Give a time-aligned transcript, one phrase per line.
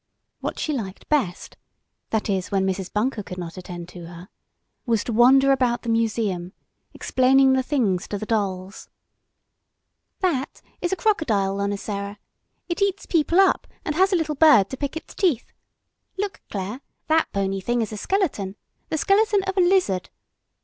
[0.39, 1.57] What she liked best
[2.09, 2.91] that is, when Mrs.
[2.91, 4.29] Bunker could not attend to her
[4.83, 6.53] was to wander about the museum,
[6.91, 8.89] explaining the things to the dolls:
[10.21, 12.17] "That is a crocodile, Lonicera;
[12.67, 15.53] it eats people up, and has a little bird to pick its teeth.
[16.17, 18.55] Look, Clare, that bony thing is a skeleton
[18.89, 20.09] the skeleton of a lizard.